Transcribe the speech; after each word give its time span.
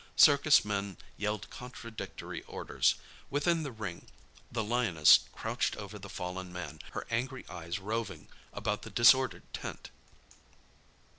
Circus 0.15 0.65
men 0.65 0.97
yelled 1.15 1.47
contradictory 1.51 2.41
orders. 2.47 2.95
Within 3.29 3.61
the 3.61 3.71
ring 3.71 4.07
the 4.51 4.63
lioness 4.63 5.19
crouched 5.31 5.75
over 5.77 5.99
the 5.99 6.09
fallen 6.09 6.51
man, 6.51 6.79
her 6.93 7.05
angry 7.11 7.45
eyes 7.47 7.77
roving 7.77 8.27
about 8.51 8.81
the 8.81 8.89
disordered 8.89 9.43
tent. 9.53 9.91